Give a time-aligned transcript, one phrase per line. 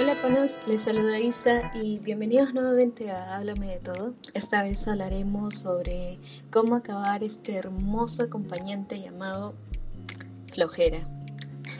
[0.00, 4.14] Hola panos, les saluda Isa y bienvenidos nuevamente a Háblame de todo.
[4.32, 6.18] Esta vez hablaremos sobre
[6.50, 9.52] cómo acabar este hermoso acompañante llamado
[10.50, 11.06] flojera.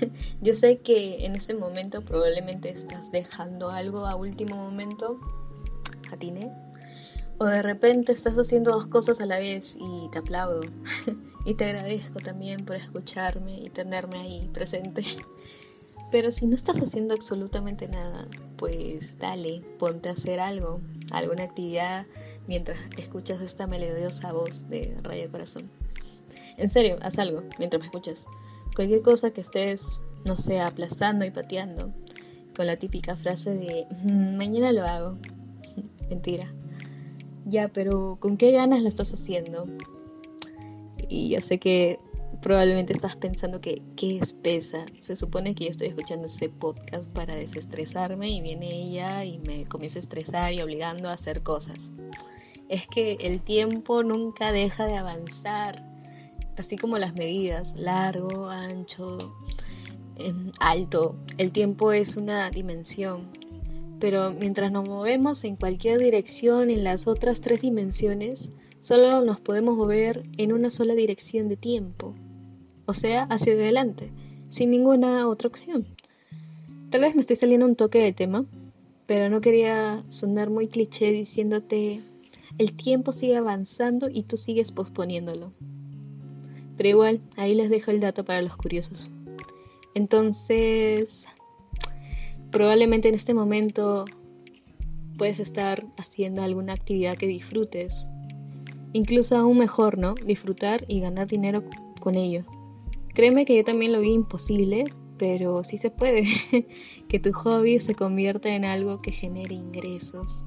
[0.43, 5.19] Yo sé que en este momento probablemente estás dejando algo a último momento,
[6.13, 6.53] atine,
[7.39, 10.61] o de repente estás haciendo dos cosas a la vez y te aplaudo.
[11.47, 15.07] y te agradezco también por escucharme y tenerme ahí presente.
[16.11, 20.81] Pero si no estás haciendo absolutamente nada, pues dale, ponte a hacer algo,
[21.13, 22.07] alguna actividad
[22.49, 25.71] mientras escuchas esta melodiosa voz de Radio Corazón.
[26.57, 28.27] En serio, haz algo mientras me escuchas.
[28.75, 31.93] Cualquier cosa que estés, no sé, aplazando y pateando,
[32.57, 35.19] con la típica frase de mm, mañana lo hago.
[36.11, 36.53] Mentira.
[37.47, 39.67] Ya, pero ¿con qué ganas la estás haciendo?
[41.09, 41.99] Y ya sé que
[42.41, 44.85] probablemente estás pensando que qué espesa.
[45.01, 49.65] Se supone que yo estoy escuchando ese podcast para desestresarme y viene ella y me
[49.67, 51.93] comienza a estresar y obligando a hacer cosas.
[52.69, 55.85] Es que el tiempo nunca deja de avanzar,
[56.57, 59.19] así como las medidas, largo, ancho,
[60.17, 61.17] em, alto.
[61.37, 63.33] El tiempo es una dimensión,
[63.99, 69.77] pero mientras nos movemos en cualquier dirección en las otras tres dimensiones, solo nos podemos
[69.77, 72.15] mover en una sola dirección de tiempo
[72.91, 74.11] o sea, hacia adelante,
[74.49, 75.87] sin ninguna otra opción.
[76.91, 78.45] Tal vez me estoy saliendo un toque de tema,
[79.07, 82.01] pero no quería sonar muy cliché diciéndote
[82.59, 85.53] el tiempo sigue avanzando y tú sigues posponiéndolo.
[86.77, 89.09] Pero igual, ahí les dejo el dato para los curiosos.
[89.95, 91.27] Entonces,
[92.51, 94.05] probablemente en este momento
[95.17, 98.09] puedes estar haciendo alguna actividad que disfrutes.
[98.93, 100.15] Incluso aún mejor, ¿no?
[100.15, 101.63] Disfrutar y ganar dinero
[102.01, 102.45] con ello.
[103.15, 106.25] Créeme que yo también lo vi imposible, pero sí se puede.
[107.09, 110.45] que tu hobby se convierta en algo que genere ingresos.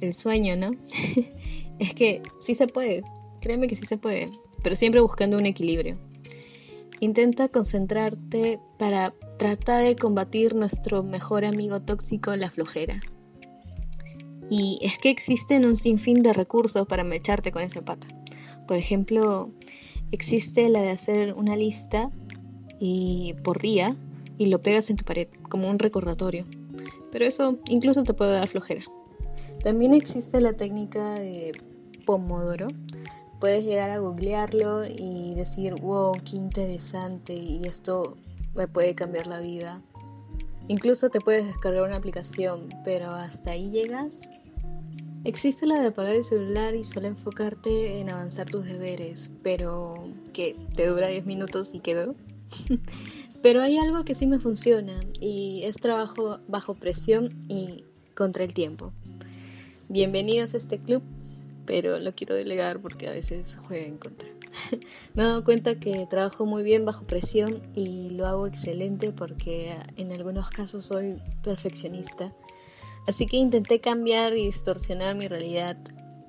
[0.00, 0.70] El sueño, ¿no?
[1.78, 3.02] es que sí se puede.
[3.40, 4.30] Créeme que sí se puede,
[4.62, 5.98] pero siempre buscando un equilibrio.
[7.00, 13.02] Intenta concentrarte para tratar de combatir nuestro mejor amigo tóxico, la flojera.
[14.48, 18.08] Y es que existen un sinfín de recursos para mecharte con ese pata.
[18.66, 19.52] Por ejemplo,
[20.14, 22.10] existe la de hacer una lista
[22.78, 23.96] y por día
[24.38, 26.44] y lo pegas en tu pared como un recordatorio.
[27.10, 28.82] Pero eso incluso te puede dar flojera.
[29.62, 31.52] También existe la técnica de
[32.04, 32.68] Pomodoro.
[33.40, 38.16] Puedes llegar a googlearlo y decir, wow, qué interesante y esto
[38.54, 39.82] me puede cambiar la vida.
[40.68, 44.28] Incluso te puedes descargar una aplicación, pero hasta ahí llegas
[45.24, 49.94] Existe la de apagar el celular y solo enfocarte en avanzar tus deberes, pero
[50.34, 52.14] que te dura 10 minutos y quedó.
[53.42, 58.52] pero hay algo que sí me funciona y es trabajo bajo presión y contra el
[58.52, 58.92] tiempo.
[59.88, 61.02] Bienvenidos a este club,
[61.64, 64.28] pero lo quiero delegar porque a veces juega en contra.
[65.14, 69.74] me he dado cuenta que trabajo muy bien bajo presión y lo hago excelente porque
[69.96, 72.34] en algunos casos soy perfeccionista
[73.06, 75.76] Así que intenté cambiar y distorsionar mi realidad,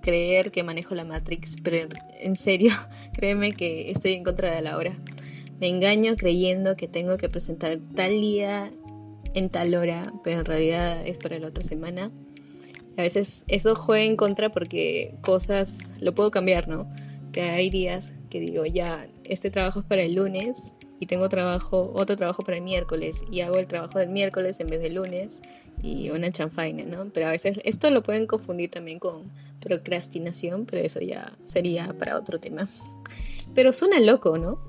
[0.02, 2.74] creer que manejo la Matrix, pero en serio,
[3.14, 4.98] créeme que estoy en contra de la hora.
[5.60, 8.72] Me engaño creyendo que tengo que presentar tal día
[9.34, 12.12] en tal hora, pero en realidad es para la otra semana.
[12.98, 16.90] A veces eso juega en contra porque cosas lo puedo cambiar, ¿no?
[17.32, 21.92] Que hay días que digo, ya, este trabajo es para el lunes y tengo trabajo,
[21.94, 25.42] otro trabajo para el miércoles y hago el trabajo del miércoles en vez del lunes
[25.82, 27.10] y una chanfaina, ¿no?
[27.14, 32.18] Pero a veces esto lo pueden confundir también con procrastinación, pero eso ya sería para
[32.18, 32.68] otro tema.
[33.54, 34.60] Pero suena loco, ¿no?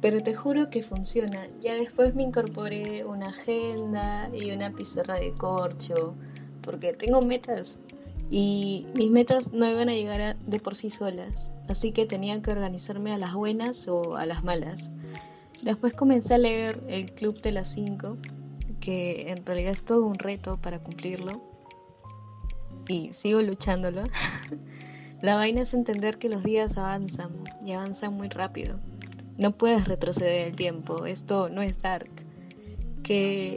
[0.00, 1.48] Pero te juro que funciona.
[1.60, 6.14] Ya después me incorporé una agenda y una pizarra de corcho,
[6.62, 7.80] porque tengo metas
[8.30, 12.50] y mis metas no iban a llegar de por sí solas, así que tenía que
[12.50, 14.92] organizarme a las buenas o a las malas.
[15.62, 18.18] Después comencé a leer El Club de las 5,
[18.80, 21.42] que en realidad es todo un reto para cumplirlo.
[22.86, 24.04] Y sigo luchándolo.
[25.22, 27.32] la vaina es entender que los días avanzan
[27.64, 28.78] y avanzan muy rápido.
[29.36, 32.10] No puedes retroceder el tiempo, esto no es Dark.
[33.02, 33.56] Que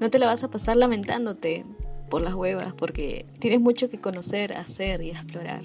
[0.00, 1.64] no te la vas a pasar lamentándote
[2.08, 5.62] por las huevas porque tienes mucho que conocer, hacer y explorar.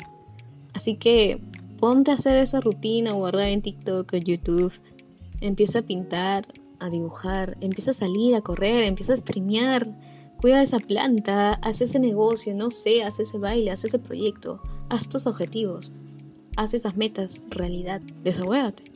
[0.73, 1.41] Así que
[1.79, 4.73] ponte a hacer esa rutina guardada en TikTok o YouTube
[5.41, 6.47] Empieza a pintar,
[6.79, 9.87] a dibujar, empieza a salir, a correr, empieza a streamear.
[10.39, 15.09] Cuida esa planta, haz ese negocio, no sé, haz ese baile, haz ese proyecto, haz
[15.09, 15.93] tus objetivos,
[16.57, 18.91] haz esas metas realidad, desahuévate.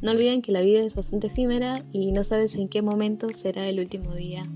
[0.00, 3.68] No olviden que la vida es bastante efímera y no sabes en qué momento será
[3.68, 4.48] el último día.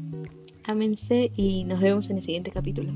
[0.64, 2.92] Ámense y nos vemos en el siguiente capítulo.